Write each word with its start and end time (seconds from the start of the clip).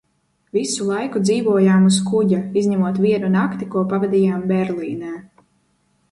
Visu 0.57 0.85
laiku 0.85 1.19
dzīvojām 1.25 1.83
uz 1.89 1.99
kuģa, 2.07 2.39
izņemot 2.61 2.97
vienu 3.03 3.29
nakti, 3.35 3.67
ko 3.75 3.83
pavadījām 3.91 4.47
Berlīnē. 4.53 5.13